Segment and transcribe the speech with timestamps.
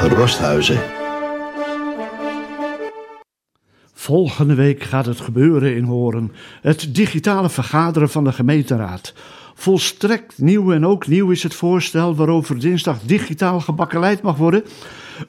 [0.00, 0.80] Rosthuizen.
[3.92, 6.32] Volgende week gaat het gebeuren in Horen.
[6.60, 9.14] Het digitale vergaderen van de gemeenteraad.
[9.58, 14.64] Volstrekt nieuw en ook nieuw is het voorstel waarover dinsdag digitaal gebakkeleid mag worden.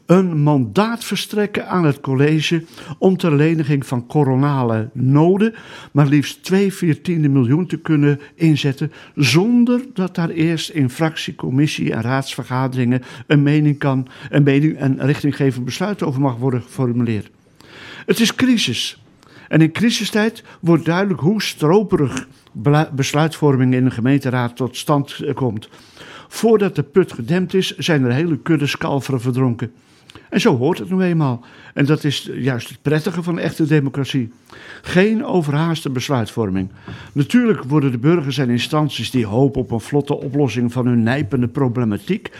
[0.06, 2.64] Een mandaat verstrekken aan het college
[2.98, 5.56] om ter leniging van coronale noden
[5.92, 11.94] maar liefst 2 viertiende miljoen te kunnen inzetten zonder dat daar eerst in fractie, commissie
[11.94, 17.30] en raadsvergaderingen een mening, kan, een mening en richtinggevend besluit over mag worden geformuleerd.
[18.06, 19.02] Het is crisis.
[19.48, 22.28] En in crisistijd wordt duidelijk hoe stroperig
[22.92, 25.70] besluitvorming in een gemeenteraad tot stand komt.
[26.28, 29.72] Voordat de put gedempt is, zijn er hele kuddes kalveren verdronken.
[30.30, 31.46] En zo hoort het nu eenmaal.
[31.74, 34.32] En dat is juist het prettige van echte democratie.
[34.82, 36.70] Geen overhaaste besluitvorming.
[37.12, 41.48] Natuurlijk worden de burgers en instanties die hopen op een vlotte oplossing van hun nijpende
[41.48, 42.32] problematiek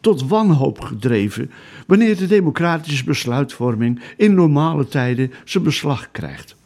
[0.00, 1.50] tot wanhoop gedreven
[1.86, 6.58] wanneer de democratische besluitvorming in normale tijden zijn beslag krijgt.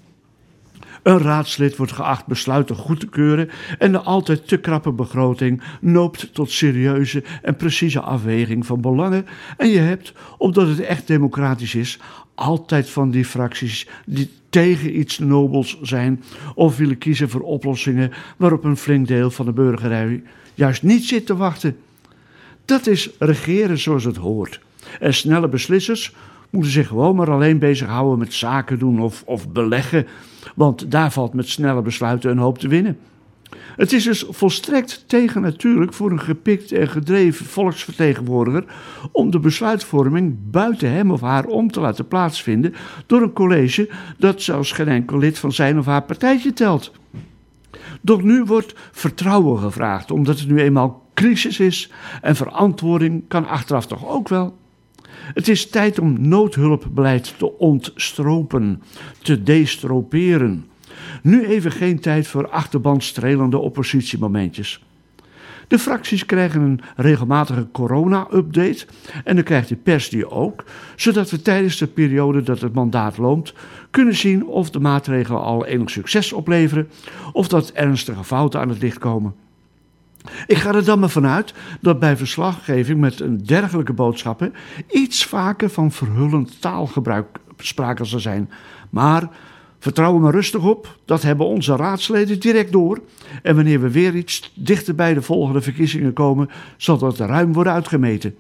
[1.05, 6.35] Een raadslid wordt geacht besluiten goed te keuren en de altijd te krappe begroting noopt
[6.35, 9.27] tot serieuze en precieze afweging van belangen.
[9.57, 11.99] En je hebt, omdat het echt democratisch is,
[12.35, 16.23] altijd van die fracties die tegen iets nobels zijn
[16.55, 20.23] of willen kiezen voor oplossingen waarop een flink deel van de burgerij
[20.55, 21.77] juist niet zit te wachten.
[22.65, 24.61] Dat is regeren zoals het hoort.
[25.01, 26.15] En snelle beslissers
[26.55, 30.07] moeten zich gewoon maar alleen bezighouden met zaken doen of, of beleggen.
[30.55, 32.99] Want daar valt met snelle besluiten een hoop te winnen.
[33.77, 38.65] Het is dus volstrekt tegennatuurlijk voor een gepikt en gedreven volksvertegenwoordiger
[39.13, 42.75] om de besluitvorming buiten hem of haar om te laten plaatsvinden
[43.07, 46.93] door een college dat zelfs geen enkel lid van zijn of haar partijtje telt.
[48.01, 51.91] Doch nu wordt vertrouwen gevraagd, omdat het nu eenmaal crisis is
[52.23, 54.57] en verantwoording kan achteraf toch ook wel.
[55.35, 58.83] Het is tijd om noodhulpbeleid te ontstropen,
[59.23, 60.67] te destroperen.
[61.23, 64.85] Nu even geen tijd voor achterbandstrelende oppositiemomentjes.
[65.69, 68.87] De fracties krijgen een regelmatige corona-update
[69.25, 70.65] en dan krijgt de pers die ook,
[70.97, 73.55] zodat we tijdens de periode dat het mandaat loopt
[73.91, 76.89] kunnen zien of de maatregelen al enig succes opleveren
[77.33, 79.35] of dat ernstige fouten aan het licht komen.
[80.47, 84.55] Ik ga er dan maar vanuit dat bij verslaggeving met een dergelijke boodschappen
[84.91, 87.27] iets vaker van verhullend taalgebruik
[87.57, 88.51] sprake zal zijn.
[88.91, 89.29] Maar
[89.79, 93.01] vertrouw er maar rustig op, dat hebben onze raadsleden direct door.
[93.43, 97.73] En wanneer we weer iets dichter bij de volgende verkiezingen komen, zal dat ruim worden
[97.73, 98.35] uitgemeten.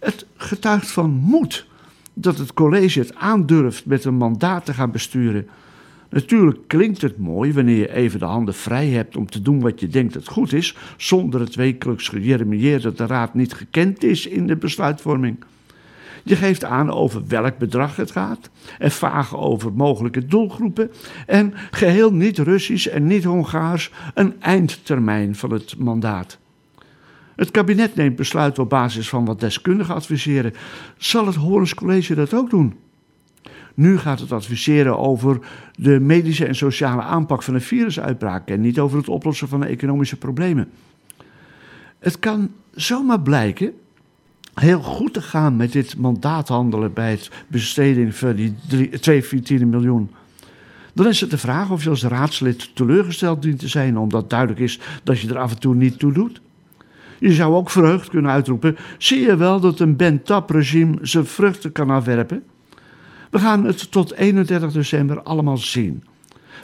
[0.00, 1.66] Het getuigt van moed
[2.14, 5.48] dat het college het aandurft met een mandaat te gaan besturen.
[6.10, 9.80] Natuurlijk klinkt het mooi wanneer je even de handen vrij hebt om te doen wat
[9.80, 14.26] je denkt dat goed is, zonder het wekelijks gejeremieerd dat de raad niet gekend is
[14.26, 15.44] in de besluitvorming.
[16.24, 20.90] Je geeft aan over welk bedrag het gaat en vaag over mogelijke doelgroepen
[21.26, 26.38] en geheel niet Russisch en niet Hongaars een eindtermijn van het mandaat.
[27.36, 30.54] Het kabinet neemt besluiten op basis van wat deskundigen adviseren.
[30.96, 32.74] Zal het Horens College dat ook doen?
[33.78, 35.38] Nu gaat het adviseren over
[35.74, 39.66] de medische en sociale aanpak van een virusuitbraak en niet over het oplossen van de
[39.66, 40.68] economische problemen.
[41.98, 43.72] Het kan zomaar blijken
[44.54, 50.10] heel goed te gaan met dit mandaathandelen bij het besteding van die 2 miljoen.
[50.94, 54.60] Dan is het de vraag of je als raadslid teleurgesteld dient te zijn, omdat duidelijk
[54.60, 56.40] is dat je er af en toe niet toe doet.
[57.18, 61.90] Je zou ook verheugd kunnen uitroepen: zie je wel dat een Ben-Tap-regime zijn vruchten kan
[61.90, 62.42] afwerpen?
[63.30, 66.04] We gaan het tot 31 december allemaal zien.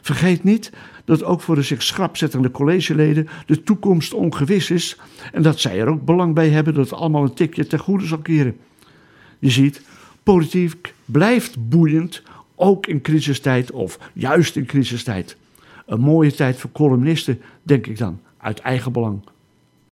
[0.00, 0.72] Vergeet niet
[1.04, 4.96] dat ook voor de zich schrapzettende collegeleden de toekomst ongewis is
[5.32, 8.06] en dat zij er ook belang bij hebben dat het allemaal een tikje ten goede
[8.06, 8.56] zal keren.
[9.38, 9.82] Je ziet,
[10.22, 12.22] politiek blijft boeiend,
[12.54, 15.36] ook in crisistijd of juist in crisistijd.
[15.86, 19.22] Een mooie tijd voor columnisten, denk ik dan, uit eigen belang.